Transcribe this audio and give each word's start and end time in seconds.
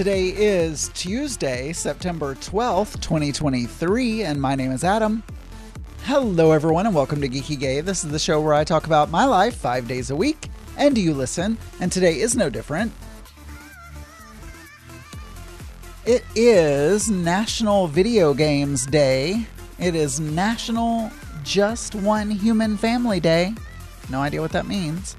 Today 0.00 0.28
is 0.28 0.90
Tuesday, 0.94 1.74
September 1.74 2.34
12th, 2.34 3.02
2023, 3.02 4.22
and 4.22 4.40
my 4.40 4.54
name 4.54 4.72
is 4.72 4.82
Adam. 4.82 5.22
Hello, 6.04 6.52
everyone, 6.52 6.86
and 6.86 6.94
welcome 6.94 7.20
to 7.20 7.28
Geeky 7.28 7.60
Gay. 7.60 7.82
This 7.82 8.02
is 8.02 8.10
the 8.10 8.18
show 8.18 8.40
where 8.40 8.54
I 8.54 8.64
talk 8.64 8.86
about 8.86 9.10
my 9.10 9.26
life 9.26 9.56
five 9.56 9.86
days 9.86 10.08
a 10.08 10.16
week, 10.16 10.48
and 10.78 10.96
you 10.96 11.12
listen, 11.12 11.58
and 11.80 11.92
today 11.92 12.18
is 12.18 12.34
no 12.34 12.48
different. 12.48 12.92
It 16.06 16.24
is 16.34 17.10
National 17.10 17.86
Video 17.86 18.32
Games 18.32 18.86
Day. 18.86 19.44
It 19.78 19.94
is 19.94 20.18
National 20.18 21.10
Just 21.44 21.94
One 21.94 22.30
Human 22.30 22.78
Family 22.78 23.20
Day. 23.20 23.52
No 24.08 24.22
idea 24.22 24.40
what 24.40 24.52
that 24.52 24.66
means. 24.66 25.14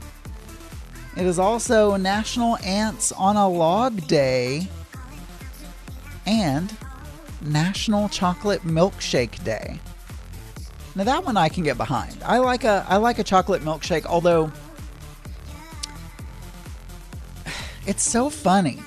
It 1.18 1.26
is 1.26 1.40
also 1.40 1.98
National 1.98 2.58
Ants 2.58 3.12
on 3.12 3.36
a 3.36 3.48
Log 3.48 4.08
Day 4.08 4.68
and 6.26 6.76
National 7.42 8.08
Chocolate 8.08 8.62
Milkshake 8.62 9.44
Day. 9.44 9.80
Now 10.96 11.04
that 11.04 11.26
one 11.26 11.38
I 11.38 11.50
can 11.50 11.64
get 11.64 11.78
behind. 11.78 12.18
I 12.24 12.38
like 12.38 12.64
a 12.64 12.86
I 12.88 12.98
like 12.98 13.20
a 13.20 13.24
chocolate 13.24 13.62
milkshake, 13.62 14.06
although 14.06 14.52
it's 17.86 18.04
so 18.04 18.30
funny. 18.30 18.80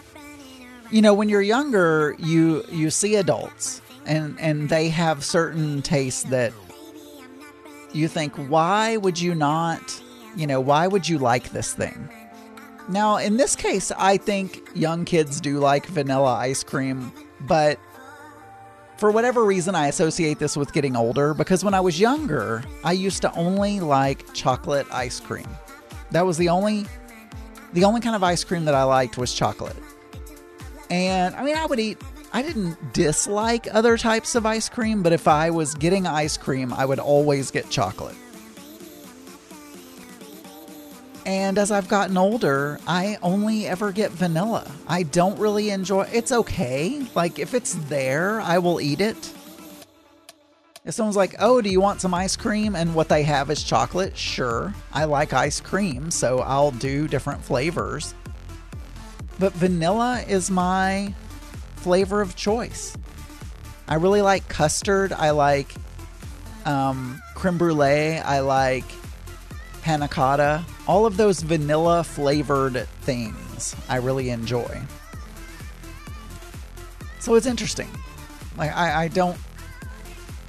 You 0.91 1.02
know, 1.02 1.14
when 1.14 1.28
you're 1.28 1.42
younger, 1.42 2.14
you 2.19 2.64
you 2.70 2.91
see 2.91 3.16
adults 3.16 3.81
and 4.06 4.38
and 4.38 4.69
they 4.69 4.88
have 4.91 5.25
certain 5.25 5.83
tastes 5.83 6.25
that 6.25 6.53
you 7.92 8.09
think, 8.09 8.34
why 8.36 8.97
would 8.97 9.20
you 9.20 9.34
not 9.34 10.03
you 10.37 10.47
know, 10.47 10.61
why 10.61 10.87
would 10.87 11.09
you 11.09 11.19
like 11.19 11.51
this 11.51 11.75
thing? 11.75 12.09
Now, 12.89 13.17
in 13.17 13.37
this 13.37 13.57
case, 13.57 13.91
I 13.97 14.19
think 14.19 14.69
young 14.75 15.05
kids 15.05 15.41
do 15.41 15.59
like 15.59 15.87
vanilla 15.87 16.35
ice 16.35 16.63
cream, 16.63 17.13
but 17.41 17.79
for 18.97 19.11
whatever 19.11 19.45
reason, 19.45 19.75
I 19.75 19.89
associate 19.89 20.39
this 20.39 20.57
with 20.57 20.73
getting 20.73 20.95
older 20.95 21.35
because 21.35 21.65
when 21.65 21.75
I 21.75 21.81
was 21.81 21.99
younger, 21.99 22.62
I 22.85 22.93
used 22.93 23.23
to 23.23 23.35
only 23.35 23.81
like 23.81 24.33
chocolate 24.35 24.87
ice 24.93 25.19
cream. 25.19 25.49
That 26.11 26.27
was 26.27 26.37
the 26.39 26.49
only 26.49 26.87
the 27.73 27.85
only 27.85 28.01
kind 28.01 28.15
of 28.15 28.23
ice 28.23 28.45
cream 28.45 28.67
that 28.67 28.75
I 28.75 28.85
liked 28.85 29.19
was 29.19 29.35
chocolate. 29.35 29.77
And 30.91 31.35
I 31.35 31.43
mean, 31.43 31.57
I 31.57 31.67
would 31.67 31.81
eat 31.81 32.01
I 32.33 32.43
didn't 32.43 32.93
dislike 32.93 33.69
other 33.73 33.97
types 33.97 34.35
of 34.35 34.45
ice 34.45 34.69
cream, 34.69 35.03
but 35.03 35.12
if 35.12 35.29
I 35.29 35.51
was 35.51 35.75
getting 35.75 36.07
ice 36.07 36.37
cream, 36.37 36.73
I 36.73 36.85
would 36.85 36.99
always 36.99 37.51
get 37.51 37.71
chocolate. 37.71 38.17
And 41.27 41.56
as 41.56 41.70
I've 41.70 41.89
gotten 41.89 42.19
older, 42.19 42.78
I 42.86 43.17
only 43.22 43.67
ever 43.67 43.92
get 43.92 44.11
vanilla. 44.11 44.70
I 44.86 45.05
don't 45.05 45.39
really 45.39 45.70
enjoy 45.70 46.03
it's 46.12 46.33
okay. 46.33 47.06
Like 47.14 47.39
if 47.39 47.55
it's 47.55 47.75
there, 47.89 48.41
I 48.41 48.58
will 48.58 48.81
eat 48.81 49.00
it. 49.00 49.33
If 50.84 50.92
someone's 50.92 51.16
like, 51.16 51.34
"Oh, 51.39 51.62
do 51.62 51.70
you 51.70 51.81
want 51.81 52.03
some 52.03 52.12
ice 52.12 52.36
cream?" 52.36 52.77
and 52.77 52.94
what 52.94 53.08
they 53.08 53.22
have 53.22 53.50
is 53.50 53.62
chocolate, 53.62 54.19
sure. 54.19 54.75
I 54.92 55.05
like 55.05 55.33
ice 55.33 55.61
cream, 55.61 56.11
so 56.11 56.41
I'll 56.41 56.72
do 56.72 57.08
different 57.08 57.42
flavors. 57.42 58.14
But 59.38 59.55
vanilla 59.55 60.22
is 60.28 60.50
my 60.50 61.14
flavor 61.77 62.20
of 62.20 62.36
choice. 62.36 62.97
I 63.88 63.94
really 63.94 64.20
like 64.20 64.47
custard. 64.48 65.12
I 65.12 65.31
like 65.31 65.75
um, 66.66 67.20
creme 67.34 67.59
brulee. 67.59 68.19
I 68.19 68.41
like 68.41 68.84
panna 69.84 70.09
cotta, 70.09 70.65
all 70.89 71.05
of 71.05 71.19
those 71.19 71.43
vanilla 71.43 72.03
flavored 72.03 72.89
things 73.03 73.77
I 73.87 73.97
really 73.97 74.31
enjoy. 74.31 74.81
So 77.21 77.34
it's 77.34 77.45
interesting. 77.45 77.89
Like 78.56 78.75
I, 78.75 79.05
I 79.05 79.09
don't 79.09 79.37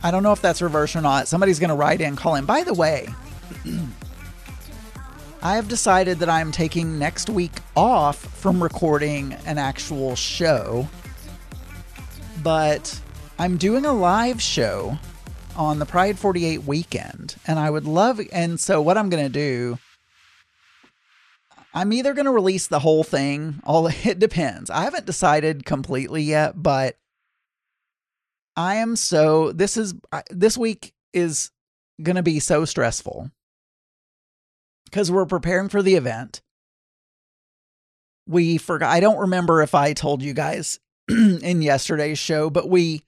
I 0.01 0.09
don't 0.09 0.23
know 0.23 0.31
if 0.31 0.41
that's 0.41 0.61
reverse 0.61 0.95
or 0.95 1.01
not. 1.01 1.27
Somebody's 1.27 1.59
gonna 1.59 1.75
write 1.75 1.99
in 1.99 2.15
call 2.15 2.35
in. 2.35 2.45
By 2.45 2.63
the 2.63 2.73
way, 2.73 3.09
I 5.43 5.55
have 5.55 5.67
decided 5.67 6.19
that 6.19 6.29
I'm 6.29 6.53
taking 6.53 6.97
next 6.97 7.29
week 7.29 7.59
off 7.75 8.15
from 8.17 8.63
recording 8.63 9.33
an 9.45 9.57
actual 9.57 10.15
show. 10.15 10.87
But 12.41 13.01
I'm 13.37 13.57
doing 13.57 13.85
a 13.85 13.91
live 13.91 14.41
show 14.41 14.97
on 15.55 15.79
the 15.79 15.85
Pride 15.85 16.19
48 16.19 16.63
weekend. 16.63 17.35
And 17.47 17.59
I 17.59 17.69
would 17.69 17.85
love, 17.85 18.19
and 18.31 18.59
so 18.59 18.81
what 18.81 18.97
I'm 18.97 19.09
going 19.09 19.23
to 19.23 19.29
do, 19.29 19.77
I'm 21.73 21.91
either 21.91 22.13
going 22.13 22.25
to 22.25 22.31
release 22.31 22.67
the 22.67 22.79
whole 22.79 23.03
thing, 23.03 23.61
all 23.63 23.87
it 24.05 24.19
depends. 24.19 24.69
I 24.69 24.83
haven't 24.83 25.05
decided 25.05 25.65
completely 25.65 26.23
yet, 26.23 26.61
but 26.61 26.97
I 28.55 28.75
am 28.75 28.95
so, 28.95 29.51
this 29.51 29.77
is, 29.77 29.93
this 30.29 30.57
week 30.57 30.93
is 31.13 31.51
going 32.01 32.15
to 32.15 32.23
be 32.23 32.39
so 32.39 32.65
stressful 32.65 33.31
because 34.85 35.11
we're 35.11 35.25
preparing 35.25 35.69
for 35.69 35.81
the 35.81 35.95
event. 35.95 36.41
We 38.27 38.57
forgot, 38.57 38.91
I 38.91 39.01
don't 39.01 39.19
remember 39.19 39.61
if 39.61 39.75
I 39.75 39.93
told 39.93 40.21
you 40.21 40.33
guys 40.33 40.79
in 41.09 41.61
yesterday's 41.61 42.17
show, 42.17 42.49
but 42.49 42.69
we 42.69 43.03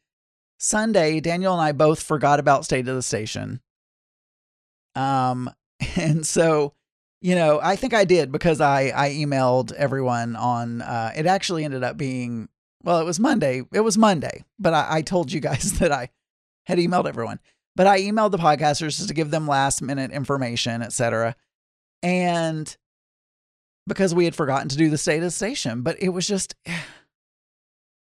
Sunday, 0.57 1.19
Daniel 1.19 1.53
and 1.53 1.62
I 1.62 1.72
both 1.72 2.01
forgot 2.01 2.40
about 2.40 2.66
State 2.66 2.88
of 2.88 2.95
the 2.95 3.01
Station. 3.01 3.62
Um, 4.95 5.50
and 5.95 6.25
so, 6.25 6.73
you 7.22 7.35
know, 7.35 7.59
I 7.62 7.75
think 7.75 7.94
I 7.94 8.06
did 8.06 8.31
because 8.31 8.62
I 8.62 8.91
I 8.95 9.09
emailed 9.12 9.72
everyone 9.73 10.35
on. 10.35 10.81
Uh, 10.81 11.12
it 11.16 11.25
actually 11.25 11.66
ended 11.66 11.84
up 11.84 11.97
being 11.97 12.50
well, 12.84 13.00
it 13.00 13.06
was 13.06 13.19
Monday. 13.19 13.63
It 13.73 13.81
was 13.81 13.97
Monday, 13.97 14.45
but 14.59 14.73
I, 14.73 14.97
I 14.97 15.01
told 15.01 15.31
you 15.31 15.40
guys 15.40 15.73
that 15.79 15.91
I 15.91 16.09
had 16.66 16.79
emailed 16.79 17.07
everyone. 17.07 17.39
But 17.75 17.85
I 17.88 18.00
emailed 18.01 18.31
the 18.31 18.39
podcasters 18.39 18.97
just 18.97 19.07
to 19.07 19.13
give 19.13 19.29
them 19.29 19.47
last 19.47 19.81
minute 19.81 20.12
information, 20.12 20.81
etc. 20.81 21.35
And 22.01 22.75
because 23.88 24.16
we 24.16 24.25
had 24.25 24.35
forgotten 24.35 24.68
to 24.69 24.78
do 24.78 24.89
the 24.89 24.97
state 24.97 25.18
of 25.18 25.24
the 25.24 25.31
station, 25.31 25.81
but 25.81 26.01
it 26.01 26.09
was 26.09 26.28
just 26.28 26.56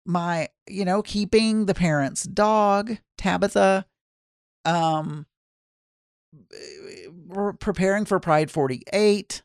my, 0.09 0.49
you 0.67 0.87
know, 0.87 1.03
keeping 1.03 1.67
the 1.67 1.75
parents' 1.75 2.23
dog, 2.25 2.97
Tabitha, 3.19 3.85
um, 4.65 5.27
preparing 7.61 8.07
for 8.07 8.19
Pride 8.19 8.51
48, 8.51 9.43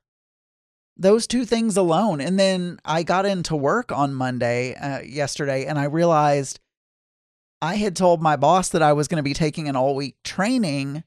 those 0.96 1.28
two 1.28 1.44
things 1.44 1.76
alone. 1.76 2.22
And 2.22 2.40
then 2.40 2.80
I 2.86 3.04
got 3.04 3.26
into 3.26 3.58
work 3.58 3.92
on 3.92 4.14
Monday, 4.14 4.74
uh, 4.76 5.02
yesterday, 5.02 5.66
and 5.66 5.78
I 5.78 5.84
realized 5.84 6.62
I 7.62 7.76
had 7.76 7.96
told 7.96 8.22
my 8.22 8.38
boss 8.38 8.70
that 8.70 8.82
I 8.82 8.94
was 8.94 9.10
going 9.10 9.18
to 9.18 9.24
be 9.24 9.34
taking 9.34 9.68
an 9.68 9.76
all 9.76 9.96
week 9.96 10.16
training. 10.24 11.04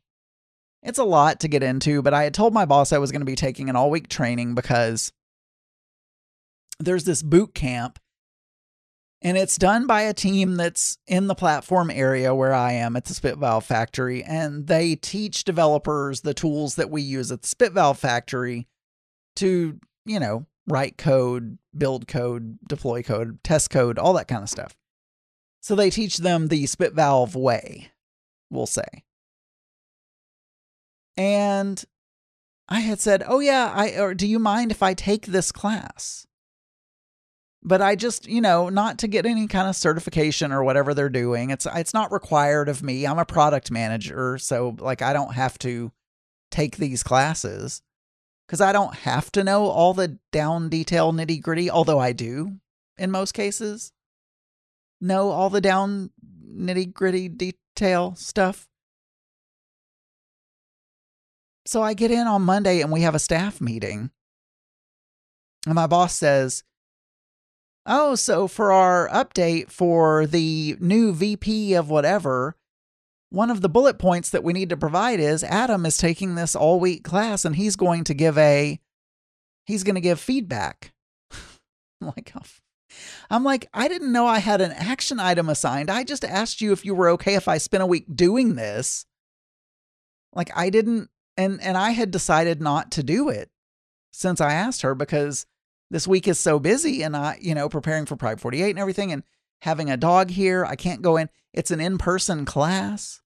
It's 0.82 0.98
a 0.98 1.04
lot 1.04 1.40
to 1.40 1.48
get 1.48 1.62
into, 1.62 2.02
but 2.02 2.12
I 2.12 2.24
had 2.24 2.34
told 2.34 2.52
my 2.52 2.66
boss 2.66 2.92
I 2.92 2.98
was 2.98 3.10
going 3.10 3.20
to 3.20 3.26
be 3.26 3.36
taking 3.36 3.70
an 3.70 3.76
all 3.76 3.90
week 3.90 4.08
training 4.08 4.54
because 4.54 5.12
there's 6.78 7.04
this 7.04 7.22
boot 7.22 7.54
camp 7.54 7.98
and 9.26 9.36
it's 9.36 9.58
done 9.58 9.88
by 9.88 10.02
a 10.02 10.14
team 10.14 10.54
that's 10.54 10.98
in 11.08 11.26
the 11.26 11.34
platform 11.34 11.90
area 11.90 12.32
where 12.32 12.54
I 12.54 12.74
am 12.74 12.94
at 12.94 13.06
the 13.06 13.12
Spit 13.12 13.38
Valve 13.38 13.64
Factory. 13.64 14.22
And 14.22 14.68
they 14.68 14.94
teach 14.94 15.42
developers 15.42 16.20
the 16.20 16.32
tools 16.32 16.76
that 16.76 16.90
we 16.90 17.02
use 17.02 17.32
at 17.32 17.42
the 17.42 17.48
Spit 17.48 17.72
Valve 17.72 17.98
Factory 17.98 18.68
to, 19.34 19.80
you 20.04 20.20
know, 20.20 20.46
write 20.68 20.96
code, 20.96 21.58
build 21.76 22.06
code, 22.06 22.60
deploy 22.68 23.02
code, 23.02 23.42
test 23.42 23.68
code, 23.68 23.98
all 23.98 24.12
that 24.12 24.28
kind 24.28 24.44
of 24.44 24.48
stuff. 24.48 24.76
So 25.60 25.74
they 25.74 25.90
teach 25.90 26.18
them 26.18 26.46
the 26.46 26.64
Spit 26.66 26.92
Valve 26.92 27.34
way, 27.34 27.90
we'll 28.48 28.66
say. 28.66 29.02
And 31.16 31.84
I 32.68 32.78
had 32.78 33.00
said, 33.00 33.24
"Oh 33.26 33.40
yeah, 33.40 33.72
I 33.74 33.98
or 33.98 34.14
do 34.14 34.24
you 34.28 34.38
mind 34.38 34.70
if 34.70 34.84
I 34.84 34.94
take 34.94 35.26
this 35.26 35.50
class?" 35.50 36.28
But 37.62 37.82
I 37.82 37.96
just, 37.96 38.28
you 38.28 38.40
know, 38.40 38.68
not 38.68 38.98
to 38.98 39.08
get 39.08 39.26
any 39.26 39.46
kind 39.46 39.68
of 39.68 39.76
certification 39.76 40.52
or 40.52 40.62
whatever 40.62 40.94
they're 40.94 41.08
doing. 41.08 41.50
It's 41.50 41.66
it's 41.74 41.94
not 41.94 42.12
required 42.12 42.68
of 42.68 42.82
me. 42.82 43.06
I'm 43.06 43.18
a 43.18 43.24
product 43.24 43.70
manager, 43.70 44.38
so 44.38 44.76
like 44.78 45.02
I 45.02 45.12
don't 45.12 45.34
have 45.34 45.58
to 45.60 45.92
take 46.50 46.76
these 46.76 47.02
classes 47.02 47.82
cuz 48.48 48.60
I 48.60 48.72
don't 48.72 48.94
have 48.94 49.32
to 49.32 49.42
know 49.42 49.66
all 49.66 49.94
the 49.94 50.18
down 50.30 50.68
detail 50.68 51.12
nitty-gritty, 51.12 51.70
although 51.70 51.98
I 51.98 52.12
do 52.12 52.60
in 52.96 53.10
most 53.10 53.32
cases. 53.32 53.92
Know 55.00 55.30
all 55.30 55.50
the 55.50 55.60
down 55.60 56.10
nitty-gritty 56.48 57.28
detail 57.28 58.14
stuff. 58.14 58.68
So 61.66 61.82
I 61.82 61.94
get 61.94 62.12
in 62.12 62.28
on 62.28 62.42
Monday 62.42 62.80
and 62.80 62.92
we 62.92 63.00
have 63.00 63.16
a 63.16 63.18
staff 63.18 63.60
meeting. 63.60 64.10
And 65.66 65.74
my 65.74 65.88
boss 65.88 66.14
says, 66.14 66.62
Oh, 67.86 68.16
so 68.16 68.48
for 68.48 68.72
our 68.72 69.08
update 69.10 69.70
for 69.70 70.26
the 70.26 70.76
new 70.80 71.12
VP 71.12 71.74
of 71.74 71.88
whatever, 71.88 72.56
one 73.30 73.48
of 73.48 73.60
the 73.60 73.68
bullet 73.68 73.98
points 73.98 74.30
that 74.30 74.42
we 74.42 74.52
need 74.52 74.70
to 74.70 74.76
provide 74.76 75.20
is 75.20 75.44
Adam 75.44 75.86
is 75.86 75.96
taking 75.96 76.34
this 76.34 76.56
all 76.56 76.80
week 76.80 77.04
class 77.04 77.44
and 77.44 77.54
he's 77.54 77.76
going 77.76 78.02
to 78.04 78.14
give 78.14 78.36
a 78.36 78.80
he's 79.64 79.84
going 79.84 79.94
to 79.94 80.00
give 80.00 80.18
feedback. 80.18 80.92
like, 82.00 82.32
oh, 82.34 82.42
I'm 83.30 83.44
like, 83.44 83.68
I 83.72 83.86
didn't 83.86 84.12
know 84.12 84.26
I 84.26 84.38
had 84.38 84.60
an 84.60 84.72
action 84.72 85.20
item 85.20 85.48
assigned. 85.48 85.90
I 85.90 86.02
just 86.02 86.24
asked 86.24 86.60
you 86.60 86.72
if 86.72 86.84
you 86.84 86.94
were 86.94 87.10
okay 87.10 87.34
if 87.34 87.46
I 87.46 87.58
spent 87.58 87.82
a 87.82 87.86
week 87.86 88.06
doing 88.12 88.56
this. 88.56 89.06
Like 90.32 90.50
I 90.56 90.70
didn't 90.70 91.08
and 91.36 91.60
and 91.62 91.76
I 91.76 91.90
had 91.90 92.10
decided 92.10 92.60
not 92.60 92.90
to 92.92 93.04
do 93.04 93.28
it 93.28 93.48
since 94.12 94.40
I 94.40 94.52
asked 94.52 94.82
her 94.82 94.94
because 94.94 95.46
this 95.90 96.08
week 96.08 96.26
is 96.26 96.38
so 96.38 96.58
busy 96.58 97.02
and 97.02 97.16
I, 97.16 97.38
you 97.40 97.54
know, 97.54 97.68
preparing 97.68 98.06
for 98.06 98.16
Pride 98.16 98.40
48 98.40 98.70
and 98.70 98.78
everything 98.78 99.12
and 99.12 99.22
having 99.62 99.90
a 99.90 99.96
dog 99.96 100.30
here, 100.30 100.64
I 100.64 100.76
can't 100.76 101.02
go 101.02 101.16
in. 101.16 101.28
It's 101.52 101.70
an 101.70 101.80
in-person 101.80 102.44
class. 102.44 103.22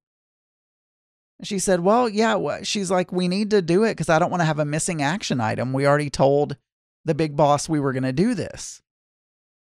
She 1.43 1.59
said, 1.59 1.81
"Well, 1.81 2.09
yeah, 2.09 2.63
she's 2.63 2.91
like 2.91 3.13
we 3.13 3.27
need 3.27 3.51
to 3.51 3.63
do 3.63 3.85
it 3.85 3.97
cuz 3.97 4.09
I 4.09 4.19
don't 4.19 4.31
want 4.31 4.43
to 4.43 4.47
have 4.47 4.59
a 4.59 4.65
missing 4.65 5.01
action 5.01 5.41
item. 5.41 5.73
We 5.73 5.87
already 5.87 6.11
told 6.11 6.57
the 7.05 7.15
big 7.15 7.35
boss 7.35 7.69
we 7.69 7.81
were 7.81 7.93
going 7.93 8.03
to 8.03 8.13
do 8.13 8.35
this." 8.35 8.83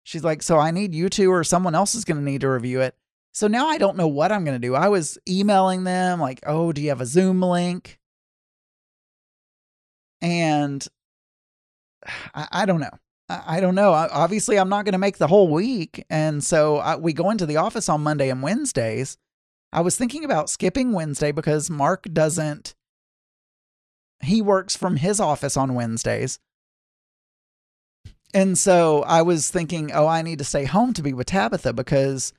She's 0.03 0.25
like, 0.25 0.43
"So 0.43 0.59
I 0.59 0.71
need 0.71 0.95
you 0.95 1.09
to 1.09 1.33
or 1.33 1.43
someone 1.43 1.75
else 1.75 1.95
is 1.95 2.05
going 2.05 2.19
to 2.19 2.23
need 2.23 2.43
to 2.43 2.51
review 2.51 2.81
it." 2.83 2.97
So 3.33 3.47
now 3.47 3.69
I 3.69 3.79
don't 3.79 3.97
know 3.97 4.09
what 4.09 4.33
I'm 4.33 4.45
going 4.45 4.61
to 4.61 4.67
do. 4.67 4.75
I 4.75 4.89
was 4.89 5.19
emailing 5.29 5.85
them 5.85 6.21
like, 6.21 6.41
"Oh, 6.47 6.73
do 6.73 6.83
you 6.83 6.91
have 6.91 7.01
a 7.01 7.07
Zoom 7.07 7.41
link?" 7.41 7.99
And 10.21 10.87
I, 12.35 12.49
I 12.51 12.67
don't 12.67 12.81
know. 12.81 12.91
I, 13.29 13.61
don't 13.61 13.77
know. 13.77 13.93
Obviously, 13.93 14.59
I'm 14.59 14.69
not 14.69 14.85
going 14.85 14.93
to 14.93 14.99
make 14.99 15.19
the 15.19 15.29
whole 15.29 15.49
week. 15.49 16.05
And 16.11 16.43
so 16.43 16.99
we 16.99 17.13
go 17.13 17.31
into 17.31 17.47
the 17.47 17.59
office 17.59 17.89
on 17.89 18.03
Monday 18.03 18.29
and 18.29 18.43
Wednesdays. 18.43 19.17
I 19.73 19.83
was 19.83 19.97
thinking 19.97 20.25
about 20.25 20.51
skipping 20.51 20.93
Wednesday 20.93 21.31
because 21.31 21.71
Mark 21.71 22.07
doesn't, 22.13 22.75
he 24.21 24.43
works 24.43 24.75
from 24.75 24.97
his 24.97 25.21
office 25.21 25.57
on 25.57 25.75
Wednesdays. 25.75 26.41
And 28.35 28.59
so 28.59 29.03
I 29.05 29.23
was 29.23 29.51
thinking, 29.51 29.93
oh, 29.93 30.07
I 30.07 30.23
need 30.23 30.39
to 30.39 30.45
stay 30.45 30.65
home 30.65 30.93
to 30.95 31.03
be 31.03 31.13
with 31.13 31.29
Tabitha 31.29 31.73
because 31.73 32.33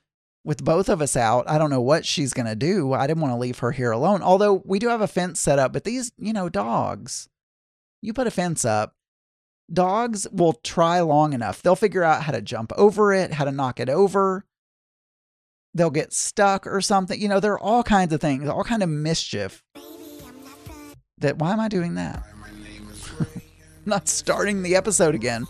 with 0.43 0.63
both 0.63 0.89
of 0.89 1.01
us 1.01 1.15
out, 1.15 1.49
I 1.49 1.57
don't 1.57 1.69
know 1.69 1.81
what 1.81 2.05
she's 2.05 2.33
going 2.33 2.47
to 2.47 2.55
do. 2.55 2.93
I 2.93 3.07
didn't 3.07 3.21
want 3.21 3.33
to 3.33 3.39
leave 3.39 3.59
her 3.59 3.71
here 3.71 3.91
alone. 3.91 4.21
Although 4.21 4.61
we 4.65 4.79
do 4.79 4.89
have 4.89 5.01
a 5.01 5.07
fence 5.07 5.39
set 5.39 5.59
up, 5.59 5.71
but 5.71 5.83
these, 5.83 6.11
you 6.17 6.33
know, 6.33 6.49
dogs, 6.49 7.29
you 8.01 8.13
put 8.13 8.27
a 8.27 8.31
fence 8.31 8.65
up, 8.65 8.95
dogs 9.71 10.27
will 10.31 10.53
try 10.53 10.99
long 11.01 11.33
enough. 11.33 11.61
They'll 11.61 11.75
figure 11.75 12.03
out 12.03 12.23
how 12.23 12.31
to 12.31 12.41
jump 12.41 12.71
over 12.77 13.13
it, 13.13 13.33
how 13.33 13.45
to 13.45 13.51
knock 13.51 13.79
it 13.79 13.89
over. 13.89 14.45
They'll 15.73 15.89
get 15.89 16.13
stuck 16.13 16.67
or 16.67 16.81
something. 16.81 17.19
You 17.19 17.29
know, 17.29 17.39
there 17.39 17.53
are 17.53 17.59
all 17.59 17.83
kinds 17.83 18.13
of 18.13 18.19
things, 18.19 18.47
all 18.49 18.63
kind 18.63 18.83
of 18.83 18.89
mischief. 18.89 19.63
That 21.19 21.37
why 21.37 21.53
am 21.53 21.59
I 21.59 21.69
doing 21.69 21.95
that? 21.95 22.23
not 23.85 24.07
starting 24.07 24.63
the 24.63 24.75
episode 24.75 25.15
again. 25.15 25.45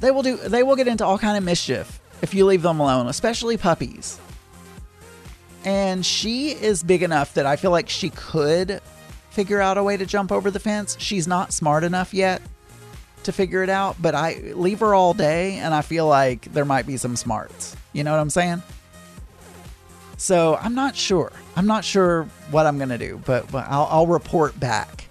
They 0.00 0.10
will 0.10 0.22
do 0.22 0.36
they 0.36 0.62
will 0.62 0.76
get 0.76 0.88
into 0.88 1.04
all 1.04 1.18
kind 1.18 1.36
of 1.36 1.44
mischief 1.44 2.00
if 2.22 2.34
you 2.34 2.46
leave 2.46 2.62
them 2.62 2.80
alone, 2.80 3.06
especially 3.06 3.56
puppies. 3.56 4.18
And 5.64 6.06
she 6.06 6.50
is 6.50 6.82
big 6.82 7.02
enough 7.02 7.34
that 7.34 7.46
I 7.46 7.56
feel 7.56 7.70
like 7.70 7.88
she 7.88 8.10
could 8.10 8.80
figure 9.30 9.60
out 9.60 9.78
a 9.78 9.82
way 9.82 9.96
to 9.96 10.06
jump 10.06 10.32
over 10.32 10.50
the 10.50 10.60
fence. 10.60 10.96
She's 10.98 11.26
not 11.26 11.52
smart 11.52 11.84
enough 11.84 12.12
yet 12.12 12.42
to 13.24 13.32
figure 13.32 13.62
it 13.62 13.68
out, 13.68 13.96
but 14.00 14.14
I 14.14 14.52
leave 14.54 14.80
her 14.80 14.94
all 14.94 15.14
day 15.14 15.56
and 15.56 15.74
I 15.74 15.82
feel 15.82 16.06
like 16.06 16.52
there 16.52 16.64
might 16.64 16.86
be 16.86 16.96
some 16.96 17.16
smarts. 17.16 17.76
You 17.92 18.04
know 18.04 18.12
what 18.12 18.20
I'm 18.20 18.30
saying? 18.30 18.62
So 20.16 20.56
I'm 20.56 20.74
not 20.74 20.96
sure. 20.96 21.32
I'm 21.56 21.66
not 21.66 21.84
sure 21.84 22.24
what 22.50 22.66
I'm 22.66 22.76
going 22.76 22.88
to 22.88 22.98
do, 22.98 23.20
but, 23.24 23.50
but 23.52 23.66
I'll, 23.68 23.88
I'll, 23.90 24.06
report 24.06 24.58
back. 24.58 25.08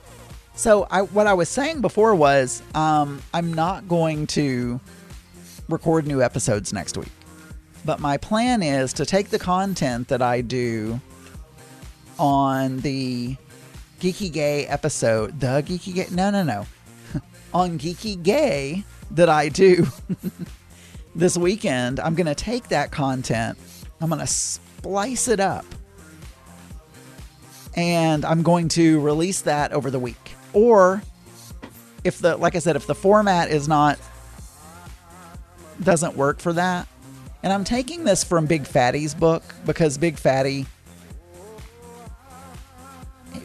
So 0.55 0.87
I, 0.91 1.03
what 1.03 1.27
I 1.27 1.33
was 1.33 1.47
saying 1.47 1.81
before 1.81 2.13
was 2.15 2.61
um, 2.75 3.21
I'm 3.33 3.53
not 3.53 3.87
going 3.87 4.27
to 4.27 4.79
record 5.69 6.07
new 6.07 6.21
episodes 6.21 6.73
next 6.73 6.97
week. 6.97 7.11
But 7.85 7.99
my 7.99 8.17
plan 8.17 8.61
is 8.61 8.91
to 8.93 9.05
take 9.05 9.29
the 9.29 9.39
content 9.39 10.09
that 10.09 10.21
I 10.21 10.41
do 10.41 10.99
on 12.19 12.79
the 12.79 13.37
Geeky 13.99 14.31
Gay 14.31 14.65
episode, 14.67 15.39
the 15.39 15.63
Geeky 15.63 15.93
Gay, 15.93 16.07
no, 16.11 16.29
no, 16.29 16.43
no, 16.43 16.65
on 17.53 17.79
Geeky 17.79 18.21
Gay 18.21 18.83
that 19.11 19.27
I 19.27 19.49
do 19.49 19.87
this 21.15 21.35
weekend, 21.37 21.99
I'm 21.99 22.13
going 22.13 22.27
to 22.27 22.35
take 22.35 22.67
that 22.67 22.91
content, 22.91 23.57
I'm 23.99 24.09
going 24.09 24.21
to 24.21 24.27
splice 24.27 25.27
it 25.27 25.39
up, 25.39 25.65
and 27.75 28.23
I'm 28.23 28.43
going 28.43 28.67
to 28.69 28.99
release 29.01 29.41
that 29.41 29.73
over 29.73 29.89
the 29.89 29.99
week. 29.99 30.35
Or 30.53 31.01
if 32.03 32.19
the, 32.19 32.37
like 32.37 32.55
I 32.55 32.59
said, 32.59 32.75
if 32.75 32.85
the 32.85 32.95
format 32.95 33.49
is 33.49 33.67
not, 33.67 33.97
doesn't 35.81 36.15
work 36.15 36.39
for 36.39 36.53
that, 36.53 36.87
and 37.41 37.51
I'm 37.51 37.63
taking 37.63 38.03
this 38.03 38.23
from 38.23 38.45
Big 38.45 38.67
Fatty's 38.67 39.15
book 39.15 39.43
because 39.65 39.97
Big 39.97 40.17
Fatty 40.19 40.67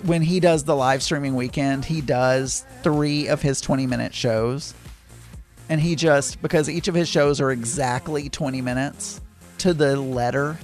when 0.02 0.22
he 0.22 0.40
does 0.40 0.64
the 0.64 0.74
live 0.74 1.02
streaming 1.02 1.34
weekend, 1.34 1.84
he 1.84 2.00
does 2.00 2.64
three 2.82 3.28
of 3.28 3.42
his 3.42 3.60
20 3.60 3.86
minute 3.86 4.14
shows. 4.14 4.74
And 5.68 5.80
he 5.80 5.94
just, 5.94 6.42
because 6.42 6.68
each 6.68 6.88
of 6.88 6.94
his 6.94 7.08
shows 7.08 7.40
are 7.40 7.50
exactly 7.50 8.28
20 8.28 8.60
minutes 8.60 9.20
to 9.58 9.72
the 9.72 9.96
letter. 9.96 10.58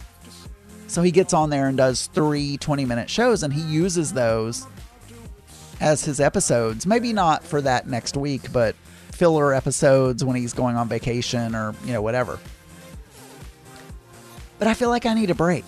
So 0.88 1.02
he 1.02 1.10
gets 1.10 1.32
on 1.32 1.50
there 1.50 1.68
and 1.68 1.76
does 1.76 2.08
three 2.08 2.56
20 2.56 2.84
minute 2.84 3.08
shows 3.08 3.42
and 3.42 3.52
he 3.52 3.62
uses 3.62 4.12
those 4.12 4.66
as 5.80 6.04
his 6.04 6.20
episodes. 6.20 6.86
Maybe 6.86 7.12
not 7.12 7.44
for 7.44 7.60
that 7.60 7.86
next 7.86 8.16
week, 8.16 8.52
but 8.52 8.74
filler 9.12 9.54
episodes 9.54 10.24
when 10.24 10.36
he's 10.36 10.52
going 10.52 10.76
on 10.76 10.88
vacation 10.88 11.54
or, 11.54 11.74
you 11.84 11.92
know, 11.92 12.02
whatever. 12.02 12.38
But 14.58 14.66
I 14.66 14.74
feel 14.74 14.88
like 14.88 15.06
I 15.06 15.14
need 15.14 15.30
a 15.30 15.34
break 15.34 15.64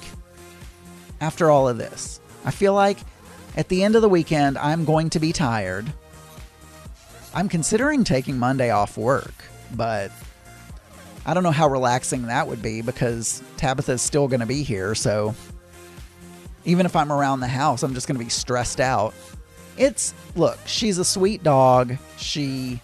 after 1.21 1.51
all 1.51 1.69
of 1.69 1.79
this. 1.79 2.21
I 2.45 2.51
feel 2.51 2.75
like 2.75 2.99
at 3.57 3.69
the 3.69 3.83
end 3.83 3.97
of 3.97 4.03
the 4.03 4.09
weekend, 4.09 4.59
I'm 4.59 4.85
going 4.85 5.11
to 5.11 5.21
be 5.21 5.33
tired. 5.33 5.93
I'm 7.35 7.49
considering 7.49 8.05
taking 8.05 8.39
Monday 8.39 8.71
off 8.71 8.97
work, 8.97 9.35
but 9.75 10.11
I 11.27 11.35
don't 11.35 11.43
know 11.43 11.51
how 11.51 11.69
relaxing 11.69 12.27
that 12.27 12.49
would 12.49 12.63
be 12.63 12.83
because 12.83 13.43
Tabitha's 13.57 14.03
still 14.03 14.29
going 14.29 14.41
to 14.41 14.47
be 14.47 14.63
here. 14.63 14.95
So 14.95 15.35
even 16.65 16.87
if 16.87 16.97
I'm 16.97 17.13
around 17.13 17.41
the 17.41 17.49
house, 17.49 17.83
I'm 17.83 17.95
just 17.95 18.07
going 18.07 18.19
to 18.19 18.25
be 18.25 18.31
stressed 18.31 18.81
out. 18.81 19.15
It's, 19.77 20.15
look, 20.35 20.59
she's 20.67 20.99
a 20.99 21.05
sweet 21.05 21.43
dog. 21.43 21.97
She, 22.17 22.81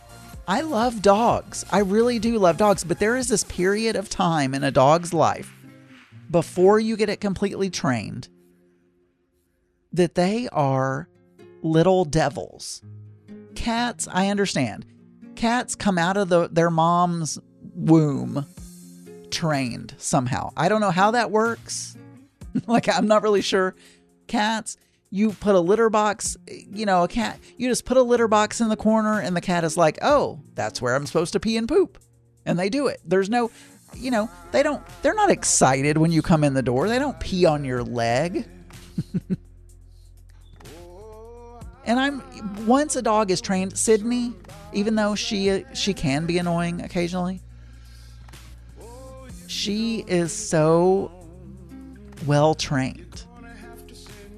I 0.46 0.60
love 0.60 1.02
dogs. 1.02 1.64
I 1.70 1.80
really 1.80 2.18
do 2.18 2.38
love 2.38 2.56
dogs, 2.56 2.84
but 2.84 2.98
there 2.98 3.16
is 3.16 3.28
this 3.28 3.44
period 3.44 3.96
of 3.96 4.08
time 4.08 4.54
in 4.54 4.64
a 4.64 4.70
dog's 4.70 5.12
life 5.12 5.52
before 6.30 6.80
you 6.80 6.96
get 6.96 7.08
it 7.08 7.20
completely 7.20 7.70
trained 7.70 8.28
that 9.92 10.14
they 10.14 10.48
are 10.52 11.08
little 11.62 12.04
devils. 12.04 12.82
Cats, 13.54 14.08
I 14.10 14.28
understand. 14.28 14.86
Cats 15.34 15.74
come 15.74 15.98
out 15.98 16.16
of 16.16 16.28
the, 16.28 16.48
their 16.48 16.70
mom's 16.70 17.38
womb 17.74 18.46
trained 19.30 19.94
somehow. 19.98 20.50
I 20.56 20.68
don't 20.68 20.80
know 20.80 20.90
how 20.90 21.12
that 21.12 21.30
works. 21.30 21.96
like, 22.66 22.88
I'm 22.88 23.06
not 23.06 23.22
really 23.22 23.42
sure. 23.42 23.74
Cats, 24.26 24.76
you 25.10 25.32
put 25.32 25.54
a 25.54 25.60
litter 25.60 25.90
box, 25.90 26.36
you 26.48 26.86
know, 26.86 27.04
a 27.04 27.08
cat, 27.08 27.38
you 27.56 27.68
just 27.68 27.84
put 27.84 27.96
a 27.96 28.02
litter 28.02 28.28
box 28.28 28.60
in 28.60 28.68
the 28.68 28.76
corner, 28.76 29.20
and 29.20 29.36
the 29.36 29.40
cat 29.40 29.64
is 29.64 29.76
like, 29.76 29.98
oh, 30.02 30.40
that's 30.54 30.82
where 30.82 30.94
I'm 30.94 31.06
supposed 31.06 31.32
to 31.34 31.40
pee 31.40 31.56
and 31.56 31.68
poop. 31.68 31.98
And 32.44 32.58
they 32.58 32.68
do 32.68 32.86
it. 32.86 33.00
There's 33.04 33.28
no, 33.28 33.50
you 33.94 34.10
know, 34.10 34.30
they 34.52 34.62
don't, 34.62 34.82
they're 35.02 35.14
not 35.14 35.30
excited 35.30 35.98
when 35.98 36.12
you 36.12 36.22
come 36.22 36.44
in 36.44 36.54
the 36.54 36.62
door. 36.62 36.88
They 36.88 36.98
don't 36.98 37.18
pee 37.20 37.44
on 37.44 37.64
your 37.64 37.82
leg. 37.82 38.48
And 41.86 42.00
I'm 42.00 42.66
once 42.66 42.96
a 42.96 43.02
dog 43.02 43.30
is 43.30 43.40
trained, 43.40 43.78
Sydney, 43.78 44.34
even 44.72 44.96
though 44.96 45.14
she 45.14 45.64
she 45.72 45.94
can 45.94 46.26
be 46.26 46.38
annoying 46.38 46.82
occasionally, 46.82 47.40
she 49.46 50.04
is 50.06 50.32
so 50.32 51.12
well 52.26 52.54
trained 52.54 53.24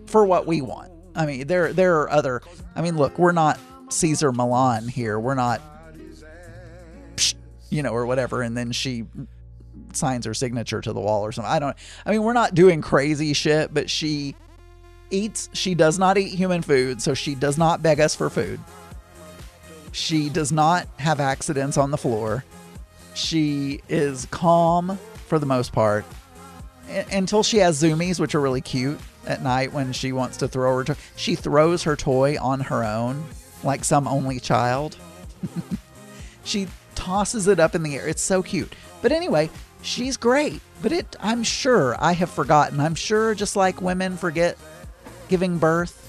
for 0.07 0.27
what 0.27 0.47
we 0.47 0.61
want. 0.61 0.93
I 1.15 1.25
mean, 1.27 1.47
there 1.47 1.73
there 1.73 2.01
are 2.01 2.11
other. 2.11 2.43
I 2.77 2.83
mean, 2.83 2.97
look, 2.97 3.19
we're 3.19 3.33
not 3.33 3.59
Cesar 3.89 4.31
Millan 4.31 4.87
here. 4.87 5.19
We're 5.19 5.35
not, 5.35 5.63
you 7.71 7.83
know, 7.83 7.91
or 7.91 8.05
whatever. 8.05 8.43
And 8.43 8.57
then 8.57 8.73
she 8.73 9.05
signs 9.93 10.27
her 10.27 10.35
signature 10.35 10.81
to 10.81 10.93
the 10.93 11.01
wall 11.01 11.23
or 11.23 11.33
something. 11.33 11.51
I 11.51 11.59
don't. 11.59 11.77
I 12.05 12.11
mean, 12.11 12.23
we're 12.23 12.35
not 12.35 12.55
doing 12.55 12.83
crazy 12.83 13.33
shit, 13.33 13.73
but 13.73 13.89
she 13.89 14.37
eats, 15.11 15.49
she 15.53 15.75
does 15.75 15.99
not 15.99 16.19
eat 16.19 16.35
human 16.35 16.63
food, 16.63 17.03
so 17.03 17.15
she 17.15 17.35
does 17.35 17.59
not 17.59 17.83
beg 17.83 18.01
us 18.01 18.15
for 18.15 18.31
food. 18.31 18.61
She 19.93 20.29
does 20.29 20.53
not 20.53 20.87
have 20.99 21.21
accidents 21.21 21.77
on 21.77 21.91
the 21.91 21.97
floor. 21.97 22.45
She 23.15 23.81
is 23.89 24.27
calm 24.31 24.99
for 25.27 25.39
the 25.39 25.47
most 25.47 25.73
part 25.73 26.05
until 27.11 27.43
she 27.43 27.59
has 27.59 27.83
zoomies, 27.83 28.21
which 28.21 28.35
are 28.35 28.41
really 28.41 28.61
cute 28.61 28.99
at 29.27 29.43
night 29.43 29.73
when 29.73 29.93
she 29.93 30.13
wants 30.13 30.37
to 30.39 30.49
throw 30.49 30.77
her 30.77 30.85
toy. 30.85 30.95
She 31.17 31.35
throws 31.35 31.83
her 31.85 31.97
toy 31.97 32.37
on 32.41 32.61
her 32.61 32.85
own 32.85 33.25
like 33.63 33.85
some 33.85 34.07
only 34.07 34.41
child. 34.41 34.97
she 36.45 36.69
tosses 36.95 37.49
it 37.49 37.61
up 37.61 37.75
in 37.75 37.83
the 37.83 37.97
air. 37.97 38.09
It's 38.09 38.23
so 38.23 38.43
cute. 38.43 38.73
But 39.03 39.13
anyway, 39.13 39.51
she's 39.83 40.17
great. 40.17 40.61
But 40.83 40.93
it 40.93 41.17
I'm 41.21 41.43
sure 41.43 41.97
I 41.99 42.13
have 42.13 42.31
forgotten. 42.31 42.81
I'm 42.81 42.95
sure 42.95 43.35
just 43.35 43.57
like 43.57 43.83
women 43.83 44.17
forget 44.17 44.57
giving 45.29 45.59
birth 45.59 46.05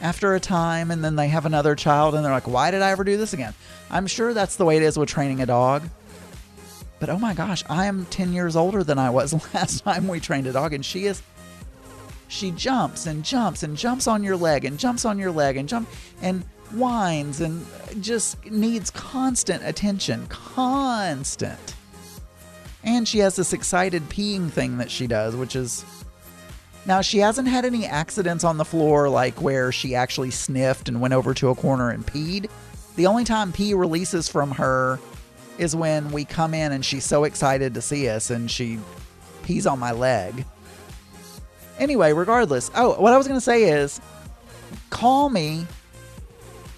after 0.00 0.34
a 0.34 0.40
time 0.40 0.90
and 0.90 1.04
then 1.04 1.16
they 1.16 1.28
have 1.28 1.46
another 1.46 1.74
child 1.74 2.14
and 2.14 2.24
they're 2.24 2.32
like, 2.32 2.48
"Why 2.48 2.70
did 2.70 2.82
I 2.82 2.90
ever 2.90 3.04
do 3.04 3.16
this 3.16 3.32
again?" 3.32 3.54
I'm 3.90 4.06
sure 4.06 4.34
that's 4.34 4.56
the 4.56 4.64
way 4.64 4.76
it 4.76 4.82
is 4.82 4.98
with 4.98 5.08
training 5.08 5.40
a 5.40 5.46
dog. 5.46 5.88
But 6.98 7.10
oh 7.10 7.18
my 7.18 7.34
gosh, 7.34 7.64
I 7.68 7.86
am 7.86 8.06
10 8.06 8.32
years 8.32 8.54
older 8.54 8.84
than 8.84 8.98
I 8.98 9.10
was 9.10 9.32
last 9.54 9.84
time 9.84 10.08
we 10.08 10.20
trained 10.20 10.46
a 10.46 10.52
dog 10.52 10.72
and 10.72 10.84
she 10.84 11.06
is 11.06 11.22
she 12.28 12.50
jumps 12.50 13.06
and 13.06 13.24
jumps 13.24 13.62
and 13.62 13.76
jumps 13.76 14.06
on 14.06 14.24
your 14.24 14.36
leg 14.36 14.64
and 14.64 14.78
jumps 14.78 15.04
on 15.04 15.18
your 15.18 15.30
leg 15.30 15.58
and 15.58 15.68
jump 15.68 15.88
and 16.22 16.44
whines 16.70 17.40
and 17.40 17.66
just 18.00 18.44
needs 18.46 18.90
constant 18.90 19.62
attention, 19.64 20.26
constant. 20.28 21.74
And 22.82 23.06
she 23.06 23.18
has 23.18 23.36
this 23.36 23.52
excited 23.52 24.08
peeing 24.08 24.50
thing 24.50 24.78
that 24.78 24.90
she 24.90 25.06
does, 25.06 25.36
which 25.36 25.54
is 25.54 25.84
now 26.84 27.00
she 27.00 27.18
hasn't 27.18 27.48
had 27.48 27.64
any 27.64 27.86
accidents 27.86 28.44
on 28.44 28.56
the 28.56 28.64
floor 28.64 29.08
like 29.08 29.40
where 29.40 29.70
she 29.70 29.94
actually 29.94 30.30
sniffed 30.30 30.88
and 30.88 31.00
went 31.00 31.14
over 31.14 31.32
to 31.34 31.48
a 31.48 31.54
corner 31.54 31.90
and 31.90 32.04
peed. 32.06 32.50
The 32.96 33.06
only 33.06 33.24
time 33.24 33.52
pee 33.52 33.74
releases 33.74 34.28
from 34.28 34.50
her 34.52 34.98
is 35.58 35.76
when 35.76 36.10
we 36.10 36.24
come 36.24 36.54
in 36.54 36.72
and 36.72 36.84
she's 36.84 37.04
so 37.04 37.24
excited 37.24 37.74
to 37.74 37.80
see 37.80 38.08
us 38.08 38.30
and 38.30 38.50
she 38.50 38.78
pees 39.44 39.66
on 39.66 39.78
my 39.78 39.92
leg. 39.92 40.44
Anyway, 41.78 42.12
regardless. 42.12 42.70
Oh, 42.74 43.00
what 43.00 43.12
I 43.12 43.16
was 43.16 43.26
going 43.28 43.38
to 43.38 43.44
say 43.44 43.64
is 43.64 44.00
call 44.90 45.30
me, 45.30 45.66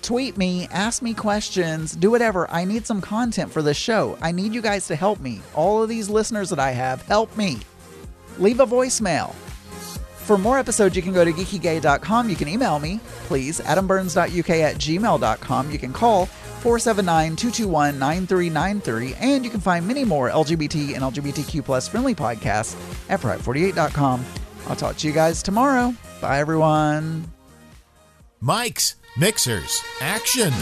tweet 0.03 0.37
me, 0.37 0.69
ask 0.71 1.03
me 1.03 1.15
questions, 1.15 1.97
do 1.97 2.11
whatever. 2.11 2.51
I 2.51 2.65
need 2.65 2.87
some 2.87 3.01
content 3.01 3.53
for 3.53 3.63
this 3.63 3.77
show. 3.77 4.19
I 4.21 4.33
need 4.33 4.53
you 4.53 4.61
guys 4.61 4.87
to 4.89 4.97
help 4.97 5.21
me. 5.21 5.41
All 5.55 5.83
of 5.83 5.89
these 5.89 6.11
listeners 6.11 6.51
that 6.51 6.59
I 6.59 6.73
have, 6.73 7.03
help 7.03 7.35
me. 7.37 7.59
Leave 8.39 8.61
a 8.61 8.67
voicemail. 8.67 9.35
For 10.25 10.39
more 10.39 10.59
episodes, 10.59 10.97
you 10.97 11.03
can 11.03 11.13
go 11.13 11.23
to 11.23 11.33
geekygay.com. 11.33 12.31
You 12.31 12.37
can 12.37 12.49
email 12.49 12.79
me, 12.79 12.99
please, 13.27 13.61
adamburns.uk 13.61 14.51
at 14.51 14.77
gmail.com. 14.77 15.71
You 15.71 15.79
can 15.79 15.93
call 15.93 16.27
479 16.27 17.37
221 17.37 17.99
9393. 17.99 19.15
And 19.21 19.45
you 19.45 19.51
can 19.51 19.61
find 19.61 19.87
many 19.87 20.03
more 20.05 20.31
LGBT 20.31 20.95
and 20.95 21.03
LGBTQ 21.03 21.63
plus 21.63 21.89
friendly 21.89 22.15
podcasts 22.15 22.75
at 23.11 23.21
pride48.com. 23.21 24.25
I'll 24.67 24.77
talk 24.77 24.97
to 24.97 25.07
you 25.07 25.13
guys 25.13 25.43
tomorrow. 25.43 25.95
Bye, 26.23 26.39
everyone. 26.39 27.31
Mics, 28.43 28.95
mixers, 29.19 29.83
action. 30.01 30.53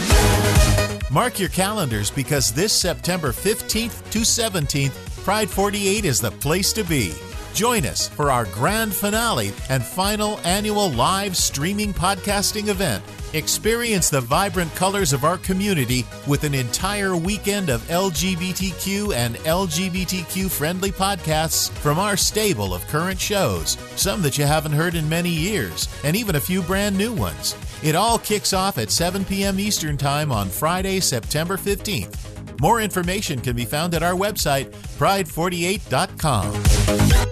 Mark 1.12 1.38
your 1.38 1.50
calendars 1.50 2.10
because 2.10 2.50
this 2.52 2.72
September 2.72 3.28
15th 3.30 4.10
to 4.10 4.20
17th, 4.20 5.12
Pride 5.22 5.48
48 5.48 6.04
is 6.04 6.20
the 6.20 6.32
place 6.32 6.72
to 6.72 6.82
be. 6.82 7.12
Join 7.54 7.84
us 7.84 8.08
for 8.08 8.30
our 8.30 8.46
grand 8.46 8.94
finale 8.94 9.52
and 9.68 9.84
final 9.84 10.38
annual 10.40 10.90
live 10.90 11.36
streaming 11.36 11.92
podcasting 11.92 12.68
event. 12.68 13.04
Experience 13.34 14.10
the 14.10 14.20
vibrant 14.20 14.74
colors 14.74 15.12
of 15.12 15.24
our 15.24 15.38
community 15.38 16.04
with 16.26 16.44
an 16.44 16.54
entire 16.54 17.16
weekend 17.16 17.70
of 17.70 17.82
LGBTQ 17.88 19.14
and 19.14 19.36
LGBTQ 19.36 20.50
friendly 20.50 20.90
podcasts 20.90 21.70
from 21.70 21.98
our 21.98 22.16
stable 22.16 22.74
of 22.74 22.86
current 22.88 23.20
shows, 23.20 23.76
some 23.96 24.22
that 24.22 24.38
you 24.38 24.44
haven't 24.44 24.72
heard 24.72 24.94
in 24.94 25.08
many 25.08 25.30
years, 25.30 25.88
and 26.04 26.16
even 26.16 26.36
a 26.36 26.40
few 26.40 26.62
brand 26.62 26.96
new 26.96 27.12
ones. 27.12 27.56
It 27.82 27.94
all 27.94 28.18
kicks 28.18 28.52
off 28.52 28.78
at 28.78 28.90
7 28.90 29.24
p.m. 29.24 29.58
Eastern 29.58 29.96
Time 29.96 30.30
on 30.30 30.48
Friday, 30.48 31.00
September 31.00 31.56
15th. 31.56 32.60
More 32.60 32.80
information 32.80 33.40
can 33.40 33.56
be 33.56 33.64
found 33.64 33.94
at 33.94 34.02
our 34.02 34.14
website, 34.14 34.70
pride48.com. 34.98 37.31